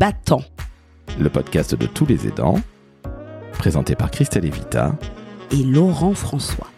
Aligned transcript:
Battant, 0.00 0.40
le 1.20 1.28
podcast 1.28 1.74
de 1.74 1.84
tous 1.84 2.06
les 2.06 2.26
aidants, 2.26 2.58
présenté 3.52 3.94
par 3.94 4.10
Christelle 4.10 4.46
Evita 4.46 4.96
et 5.50 5.62
Laurent 5.62 6.14
François. 6.14 6.68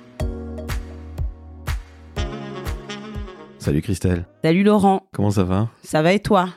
Salut 3.61 3.80
Christelle. 3.80 4.27
Salut 4.43 4.64
Laurent. 4.64 5.06
Comment 5.12 5.30
ça 5.30 5.45
va? 5.45 5.69
Ça 5.85 6.03
va 6.03 6.12
et 6.14 6.19
toi? 6.19 6.48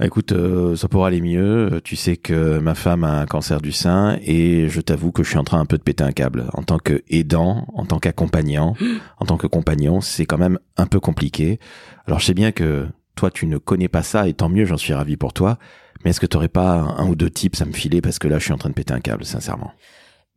Ah, 0.00 0.06
Écoute, 0.06 0.32
euh, 0.32 0.74
ça 0.74 0.88
pourra 0.88 1.06
aller 1.06 1.20
mieux. 1.20 1.80
Tu 1.84 1.94
sais 1.94 2.16
que 2.16 2.58
ma 2.58 2.74
femme 2.74 3.04
a 3.04 3.20
un 3.20 3.26
cancer 3.26 3.60
du 3.60 3.70
sein 3.70 4.18
et 4.22 4.68
je 4.68 4.80
t'avoue 4.80 5.12
que 5.12 5.22
je 5.22 5.28
suis 5.28 5.38
en 5.38 5.44
train 5.44 5.60
un 5.60 5.66
peu 5.66 5.78
de 5.78 5.84
péter 5.84 6.02
un 6.02 6.10
câble. 6.10 6.46
En 6.54 6.64
tant 6.64 6.78
qu'aidant, 6.78 7.68
en 7.74 7.84
tant 7.86 8.00
qu'accompagnant, 8.00 8.74
en 9.20 9.24
tant 9.24 9.36
que 9.36 9.46
compagnon, 9.46 10.00
c'est 10.00 10.26
quand 10.26 10.38
même 10.38 10.58
un 10.76 10.86
peu 10.86 10.98
compliqué. 10.98 11.60
Alors 12.08 12.18
je 12.18 12.24
sais 12.24 12.34
bien 12.34 12.50
que 12.50 12.88
toi 13.14 13.30
tu 13.30 13.46
ne 13.46 13.58
connais 13.58 13.86
pas 13.86 14.02
ça 14.02 14.26
et 14.26 14.34
tant 14.34 14.48
mieux, 14.48 14.64
j'en 14.64 14.76
suis 14.76 14.94
ravi 14.94 15.16
pour 15.16 15.32
toi. 15.32 15.58
Mais 16.04 16.10
est-ce 16.10 16.20
que 16.20 16.26
tu 16.26 16.36
n'aurais 16.36 16.48
pas 16.48 16.94
un 16.98 17.08
ou 17.08 17.14
deux 17.14 17.30
tips 17.30 17.60
à 17.60 17.64
me 17.64 17.72
filer 17.72 18.00
parce 18.00 18.18
que 18.18 18.28
là 18.28 18.38
je 18.38 18.44
suis 18.44 18.52
en 18.52 18.58
train 18.58 18.70
de 18.70 18.74
péter 18.74 18.92
un 18.92 19.00
câble, 19.00 19.24
sincèrement? 19.24 19.72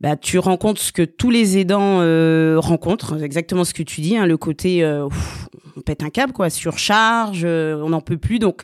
Bah, 0.00 0.16
tu 0.16 0.38
rencontres 0.38 0.80
ce 0.80 0.92
que 0.92 1.02
tous 1.02 1.30
les 1.30 1.56
aidants 1.56 2.00
euh, 2.02 2.56
rencontrent, 2.58 3.22
exactement 3.22 3.64
ce 3.64 3.72
que 3.72 3.82
tu 3.82 4.02
dis, 4.02 4.16
hein, 4.16 4.26
le 4.26 4.36
côté 4.36 4.84
euh, 4.84 5.08
on 5.76 5.80
pète 5.80 6.02
un 6.02 6.10
câble, 6.10 6.34
quoi, 6.34 6.50
surcharge, 6.50 7.42
euh, 7.44 7.80
on 7.82 7.90
n'en 7.90 8.02
peut 8.02 8.18
plus. 8.18 8.38
Donc, 8.38 8.62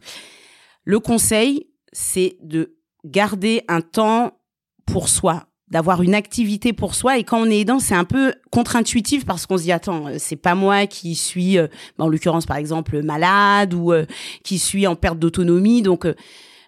le 0.85 1.01
conseil, 1.01 1.69
c'est 1.93 2.37
de 2.43 2.77
garder 3.07 3.63
un 3.69 3.81
temps 3.81 4.33
pour 4.85 5.09
soi, 5.09 5.47
d'avoir 5.69 6.03
une 6.03 6.15
activité 6.15 6.75
pour 6.75 6.95
soi. 6.95 7.17
Et 7.17 7.25
quand 7.25 7.41
on 7.41 7.47
est 7.47 7.61
aidant, 7.61 7.79
c'est 7.79 7.95
un 7.95 8.05
peu 8.05 8.35
contre-intuitif 8.51 9.25
parce 9.25 9.47
qu'on 9.47 9.57
se 9.57 9.63
dit 9.63 9.73
attends, 9.73 10.09
c'est 10.19 10.37
pas 10.37 10.55
moi 10.55 10.87
qui 10.87 11.15
suis, 11.15 11.57
en 11.99 12.09
l'occurrence 12.09 12.45
par 12.45 12.59
exemple 12.59 13.03
malade 13.03 13.73
ou 13.73 13.93
qui 14.45 14.59
suis 14.59 14.87
en 14.87 14.97
perte 14.97 15.19
d'autonomie, 15.19 15.81
donc 15.81 16.07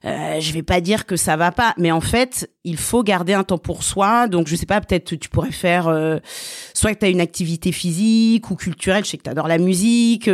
euh, 0.04 0.38
je 0.38 0.52
vais 0.52 0.62
pas 0.62 0.80
dire 0.80 1.06
que 1.06 1.16
ça 1.16 1.36
va 1.36 1.50
pas, 1.50 1.74
mais 1.78 1.90
en 1.90 2.00
fait, 2.00 2.50
il 2.64 2.76
faut 2.76 3.02
garder 3.02 3.32
un 3.32 3.44
temps 3.44 3.58
pour 3.58 3.82
soi. 3.82 4.28
Donc, 4.28 4.48
je 4.48 4.56
sais 4.56 4.66
pas, 4.66 4.80
peut-être 4.80 5.14
tu 5.14 5.28
pourrais 5.28 5.52
faire 5.52 5.88
euh, 5.88 6.18
soit 6.74 6.94
que 6.94 7.00
tu 7.00 7.06
as 7.06 7.08
une 7.08 7.20
activité 7.20 7.72
physique 7.72 8.50
ou 8.50 8.56
culturelle, 8.56 9.04
je 9.04 9.10
sais 9.10 9.16
que 9.16 9.22
tu 9.22 9.30
adores 9.30 9.48
la 9.48 9.58
musique. 9.58 10.30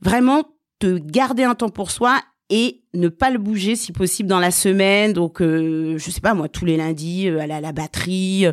Vraiment, 0.00 0.44
te 0.80 0.98
garder 0.98 1.44
un 1.44 1.54
temps 1.54 1.68
pour 1.68 1.92
soi 1.92 2.20
et 2.50 2.82
ne 2.94 3.08
pas 3.08 3.30
le 3.30 3.38
bouger 3.38 3.76
si 3.76 3.92
possible 3.92 4.28
dans 4.28 4.40
la 4.40 4.50
semaine. 4.50 5.12
Donc, 5.12 5.40
euh, 5.40 5.96
je 5.98 6.10
sais 6.10 6.20
pas, 6.20 6.34
moi, 6.34 6.48
tous 6.48 6.64
les 6.64 6.76
lundis, 6.76 7.28
euh, 7.28 7.38
aller 7.38 7.54
à 7.54 7.60
la 7.60 7.72
batterie 7.72 8.46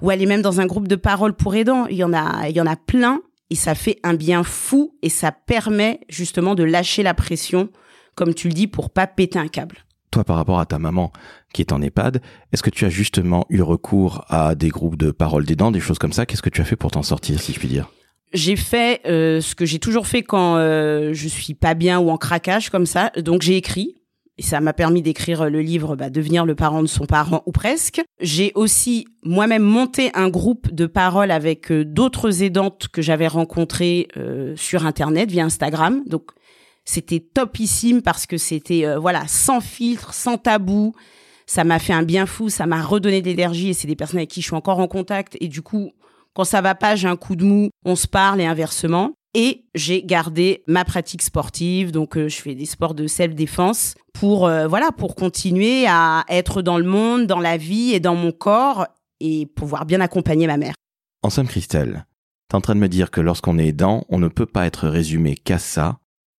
ou 0.00 0.08
aller 0.08 0.24
même 0.24 0.42
dans 0.42 0.60
un 0.60 0.66
groupe 0.66 0.88
de 0.88 0.96
parole 0.96 1.34
pour 1.34 1.54
aidants. 1.54 1.86
Il 1.86 1.96
y 1.96 2.04
en 2.04 2.14
a, 2.14 2.48
il 2.48 2.56
y 2.56 2.60
en 2.62 2.66
a 2.66 2.76
plein 2.76 3.20
et 3.50 3.56
ça 3.56 3.74
fait 3.74 3.98
un 4.02 4.14
bien 4.14 4.42
fou 4.42 4.96
et 5.02 5.10
ça 5.10 5.32
permet 5.32 6.00
justement 6.08 6.54
de 6.54 6.64
lâcher 6.64 7.02
la 7.02 7.12
pression, 7.12 7.68
comme 8.14 8.32
tu 8.32 8.48
le 8.48 8.54
dis, 8.54 8.68
pour 8.68 8.88
pas 8.88 9.06
péter 9.06 9.38
un 9.38 9.48
câble 9.48 9.84
toi, 10.10 10.24
par 10.24 10.36
rapport 10.36 10.60
à 10.60 10.66
ta 10.66 10.78
maman 10.78 11.12
qui 11.52 11.62
est 11.62 11.72
en 11.72 11.80
EHPAD, 11.82 12.20
est-ce 12.52 12.62
que 12.62 12.70
tu 12.70 12.84
as 12.84 12.90
justement 12.90 13.46
eu 13.48 13.62
recours 13.62 14.24
à 14.28 14.54
des 14.54 14.68
groupes 14.68 14.96
de 14.96 15.10
parole 15.10 15.44
dents, 15.44 15.70
des 15.70 15.80
choses 15.80 15.98
comme 15.98 16.12
ça? 16.12 16.26
Qu'est-ce 16.26 16.42
que 16.42 16.50
tu 16.50 16.60
as 16.60 16.64
fait 16.64 16.76
pour 16.76 16.90
t'en 16.90 17.02
sortir, 17.02 17.40
si 17.40 17.52
je 17.52 17.58
puis 17.58 17.68
dire? 17.68 17.90
J'ai 18.34 18.56
fait 18.56 19.00
euh, 19.06 19.40
ce 19.40 19.54
que 19.54 19.64
j'ai 19.64 19.78
toujours 19.78 20.06
fait 20.06 20.22
quand 20.22 20.56
euh, 20.56 21.12
je 21.14 21.28
suis 21.28 21.54
pas 21.54 21.74
bien 21.74 21.98
ou 21.98 22.10
en 22.10 22.18
craquage 22.18 22.68
comme 22.68 22.84
ça. 22.84 23.10
Donc 23.16 23.42
j'ai 23.42 23.56
écrit 23.56 23.94
et 24.36 24.42
ça 24.42 24.60
m'a 24.60 24.72
permis 24.74 25.00
d'écrire 25.00 25.48
le 25.48 25.60
livre 25.60 25.96
bah, 25.96 26.10
Devenir 26.10 26.44
le 26.44 26.54
parent 26.54 26.82
de 26.82 26.88
son 26.88 27.06
parent 27.06 27.42
ou 27.46 27.52
presque. 27.52 28.02
J'ai 28.20 28.52
aussi 28.54 29.06
moi-même 29.22 29.62
monté 29.62 30.10
un 30.14 30.28
groupe 30.28 30.72
de 30.72 30.86
parole 30.86 31.30
avec 31.30 31.72
euh, 31.72 31.84
d'autres 31.86 32.42
aidantes 32.42 32.88
que 32.92 33.00
j'avais 33.00 33.28
rencontrées 33.28 34.08
sur 34.56 34.84
Internet 34.84 35.30
via 35.30 35.44
Instagram. 35.44 36.02
Donc 36.06 36.30
c'était 36.88 37.20
topissime 37.20 38.00
parce 38.00 38.26
que 38.26 38.38
c'était 38.38 38.86
euh, 38.86 38.98
voilà 38.98 39.26
sans 39.28 39.60
filtre, 39.60 40.14
sans 40.14 40.38
tabou. 40.38 40.94
Ça 41.46 41.62
m'a 41.62 41.78
fait 41.78 41.92
un 41.92 42.02
bien 42.02 42.24
fou, 42.24 42.48
ça 42.48 42.66
m'a 42.66 42.82
redonné 42.82 43.20
de 43.20 43.26
l'énergie 43.26 43.68
et 43.68 43.74
c'est 43.74 43.86
des 43.86 43.96
personnes 43.96 44.18
avec 44.18 44.30
qui 44.30 44.40
je 44.40 44.46
suis 44.46 44.56
encore 44.56 44.78
en 44.78 44.88
contact 44.88 45.36
et 45.40 45.48
du 45.48 45.60
coup 45.60 45.92
quand 46.34 46.44
ça 46.44 46.60
va 46.60 46.74
pas, 46.74 46.94
j'ai 46.94 47.08
un 47.08 47.16
coup 47.16 47.36
de 47.36 47.44
mou, 47.44 47.70
on 47.84 47.96
se 47.96 48.06
parle 48.06 48.40
et 48.40 48.46
inversement. 48.46 49.12
Et 49.34 49.66
j'ai 49.74 50.02
gardé 50.02 50.62
ma 50.66 50.84
pratique 50.84 51.22
sportive, 51.22 51.90
donc 51.90 52.16
euh, 52.16 52.28
je 52.28 52.36
fais 52.40 52.54
des 52.54 52.64
sports 52.64 52.94
de 52.94 53.06
self-défense 53.06 53.94
pour 54.14 54.46
euh, 54.46 54.66
voilà 54.66 54.90
pour 54.90 55.14
continuer 55.14 55.86
à 55.86 56.24
être 56.28 56.62
dans 56.62 56.78
le 56.78 56.84
monde, 56.84 57.26
dans 57.26 57.40
la 57.40 57.58
vie 57.58 57.92
et 57.92 58.00
dans 58.00 58.14
mon 58.14 58.32
corps 58.32 58.86
et 59.20 59.46
pouvoir 59.46 59.84
bien 59.84 60.00
accompagner 60.00 60.46
ma 60.46 60.56
mère. 60.56 60.74
En 61.22 61.28
somme, 61.28 61.48
Christelle, 61.48 62.06
t'es 62.48 62.56
en 62.56 62.60
train 62.62 62.74
de 62.74 62.80
me 62.80 62.88
dire 62.88 63.10
que 63.10 63.20
lorsqu'on 63.20 63.58
est 63.58 63.66
aidant, 63.66 64.04
on 64.08 64.18
ne 64.18 64.28
peut 64.28 64.46
pas 64.46 64.64
être 64.64 64.88
résumé 64.88 65.34
qu'à 65.34 65.58
ça, 65.58 65.98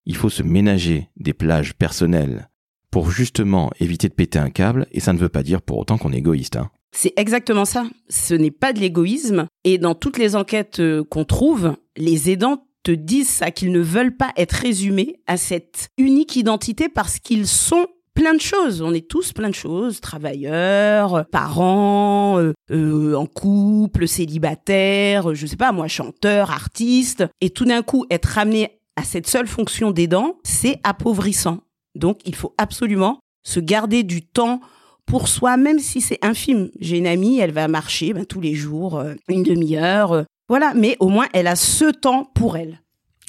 il 0.10 0.16
faut 0.16 0.30
se 0.30 0.42
ménager 0.42 1.08
des 1.18 1.34
plages 1.34 1.76
personnelles 1.76 2.50
pour 2.90 3.12
justement 3.12 3.70
éviter 3.80 4.10
de 4.10 4.14
péter 4.16 4.40
un 4.40 4.50
câble, 4.50 4.88
et 4.92 5.00
ça 5.00 5.14
ne 5.14 5.20
veut 5.20 5.30
pas 5.30 5.44
dire 5.44 5.62
pour 5.62 5.78
autant 5.78 6.00
qu'on 6.00 6.12
est 6.12 6.18
égoïste. 6.18 6.56
Hein. 6.56 6.72
C'est 6.92 7.14
exactement 7.16 7.64
ça. 7.64 7.86
Ce 8.10 8.34
n'est 8.34 8.50
pas 8.50 8.74
de 8.74 8.80
l'égoïsme. 8.80 9.46
Et 9.64 9.78
dans 9.78 9.94
toutes 9.94 10.18
les 10.18 10.36
enquêtes 10.36 10.80
euh, 10.80 11.04
qu'on 11.04 11.26
trouve, 11.26 11.76
les 11.96 12.32
aidants 12.32 12.66
te 12.82 12.92
disent 12.92 13.30
ça, 13.30 13.52
qu'ils 13.52 13.72
ne 13.72 13.80
veulent 13.80 14.18
pas 14.18 14.32
être 14.36 14.54
résumés 14.54 15.18
à 15.28 15.38
cette 15.38 15.90
unique 16.00 16.36
identité 16.36 16.90
parce 16.90 17.20
qu'ils 17.20 17.46
sont 17.46 17.86
plein 18.16 18.34
de 18.34 18.42
choses. 18.42 18.82
On 18.82 18.94
est 18.96 19.08
tous 19.08 19.32
plein 19.32 19.50
de 19.50 19.56
choses, 19.56 20.02
travailleurs, 20.02 21.26
parents, 21.32 22.40
euh, 22.40 22.54
euh, 22.72 23.14
en 23.14 23.28
couple, 23.28 24.08
célibataires, 24.08 25.36
je 25.36 25.46
sais 25.46 25.56
pas 25.56 25.72
moi, 25.72 25.88
chanteurs, 25.88 26.50
artistes. 26.50 27.26
Et 27.42 27.52
tout 27.52 27.66
d'un 27.66 27.84
coup, 27.84 28.08
être 28.10 28.26
ramené 28.26 28.79
cette 29.04 29.28
seule 29.28 29.48
fonction 29.48 29.92
des 29.92 30.08
dents, 30.08 30.38
c'est 30.44 30.80
appauvrissant. 30.84 31.60
Donc, 31.96 32.20
il 32.26 32.36
faut 32.36 32.54
absolument 32.58 33.20
se 33.44 33.60
garder 33.60 34.04
du 34.04 34.22
temps 34.22 34.62
pour 35.06 35.28
soi, 35.28 35.58
même 35.58 35.80
si 35.80 36.02
c'est 36.02 36.24
infime. 36.24 36.70
J'ai 36.80 36.98
une 36.98 37.08
amie, 37.08 37.40
elle 37.40 37.52
va 37.52 37.68
marcher 37.68 38.14
ben, 38.14 38.26
tous 38.26 38.42
les 38.42 38.54
jours, 38.54 38.98
euh, 38.98 39.16
une 39.28 39.44
demi-heure, 39.44 40.12
euh, 40.12 40.24
voilà, 40.48 40.74
mais 40.76 40.98
au 41.00 41.10
moins 41.10 41.28
elle 41.34 41.48
a 41.48 41.56
ce 41.56 41.92
temps 41.92 42.26
pour 42.36 42.58
elle. 42.58 42.82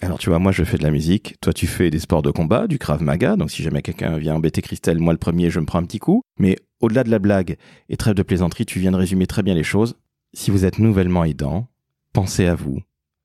Alors 0.03 0.19
tu 0.19 0.31
vois, 0.31 0.39
moi 0.39 0.53
je 0.53 0.65
fais 0.65 0.79
de 0.79 0.83
la 0.83 0.91
musique, 0.91 1.37
toi 1.41 1.53
tu 1.53 1.67
fais 1.67 1.91
des 1.91 1.99
sports 1.99 2.23
de 2.23 2.31
combat, 2.31 2.67
du 2.67 2.79
Krav 2.79 3.03
Maga, 3.03 3.37
donc 3.37 3.51
si 3.51 3.63
jamais 3.63 3.83
quelqu'un 3.83 4.17
vient 4.17 4.35
embêter 4.35 4.63
Christelle, 4.63 4.99
moi 4.99 5.13
le 5.13 5.19
premier 5.19 5.51
je 5.51 5.61
me 5.61 5.67
prends 5.67 5.79
un 5.79 5.85
petit 5.85 5.99
coup. 5.99 6.23
Mais 6.39 6.57
au-delà 6.81 7.05
de 7.05 7.11
la 7.11 7.19
blague 7.19 7.57
et 7.89 7.97
trêve 7.97 8.15
de 8.15 8.23
plaisanterie, 8.23 8.65
tu 8.65 8.79
viens 8.79 8.93
de 8.93 8.97
résumer 8.97 9.27
très 9.27 9.43
bien 9.43 9.55
les 9.55 9.63
choses. 9.63 9.97
Si 10.33 10.51
vous 10.51 10.65
êtes 10.65 10.79
nouvellement 10.79 11.25
aidant, 11.25 11.69
pensez 12.13 12.47
à 12.47 12.55
vous. 12.55 12.81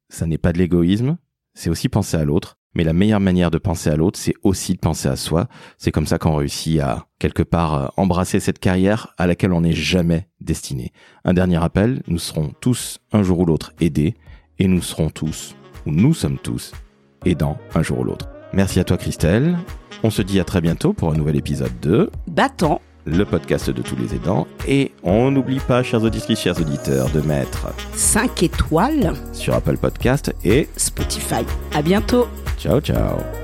Ça 0.10 0.26
n'est 0.26 0.38
pas 0.38 0.52
de 0.54 0.58
l'égoïsme, 0.58 1.18
c'est 1.56 1.70
aussi 1.70 1.90
penser 1.90 2.18
à 2.18 2.24
l'autre. 2.24 2.58
Mais 2.76 2.84
la 2.84 2.94
meilleure 2.94 3.22
manière 3.22 3.52
de 3.52 3.58
penser 3.58 3.90
à 3.90 3.96
l'autre, 3.96 4.20
c'est 4.20 4.34
aussi 4.44 4.74
de 4.74 4.80
penser 4.80 5.08
à 5.08 5.16
soi. 5.16 5.48
C'est 5.78 5.92
comme 5.92 6.06
ça 6.06 6.18
qu'on 6.20 6.36
réussit 6.36 6.80
à, 6.82 7.08
quelque 7.20 7.42
part, 7.42 7.74
euh, 7.74 7.88
embrasser 7.96 8.42
cette 8.42 8.60
carrière 8.60 9.14
à 9.18 9.28
laquelle 9.28 9.54
on 9.54 9.62
n'est 9.62 9.72
jamais 9.72 10.28
destiné. 10.42 10.92
Un 11.24 11.34
dernier 11.34 11.58
rappel, 11.58 12.04
nous 12.08 12.20
serons 12.20 12.52
tous, 12.60 13.00
un 13.14 13.24
jour 13.24 13.40
ou 13.40 13.46
l'autre, 13.46 13.72
aidés. 13.80 14.14
Et 14.60 14.68
nous 14.68 14.82
serons 14.82 15.10
tous, 15.10 15.56
ou 15.86 15.92
nous 15.92 16.14
sommes 16.14 16.38
tous, 16.38 16.74
aidants 17.26 17.58
un 17.74 17.82
jour 17.82 18.00
ou 18.00 18.04
l'autre. 18.04 18.30
Merci 18.54 18.80
à 18.80 18.84
toi 18.86 18.98
Christelle. 18.98 19.58
On 20.04 20.10
se 20.10 20.22
dit 20.22 20.40
à 20.40 20.46
très 20.46 20.62
bientôt 20.62 20.94
pour 20.94 21.12
un 21.12 21.16
nouvel 21.16 21.36
épisode 21.36 21.78
de 21.82 22.10
Battant 22.28 22.80
le 23.06 23.24
podcast 23.26 23.70
de 23.70 23.82
tous 23.82 23.96
les 23.96 24.16
aidants. 24.16 24.48
Et 24.68 24.92
on 25.04 25.32
n'oublie 25.32 25.60
pas, 25.60 25.84
chers 25.84 26.04
auditrices, 26.04 26.40
chers 26.40 26.60
auditeurs, 26.60 27.10
de 27.10 27.22
mettre 27.22 27.68
5 27.94 28.44
étoiles 28.44 29.14
sur 29.34 29.54
Apple 29.54 29.78
Podcast 29.78 30.34
et 30.44 30.68
Spotify. 30.76 31.46
À 31.74 31.82
bientôt. 31.82 32.28
Ciao, 32.58 32.80
ciao. 32.80 33.35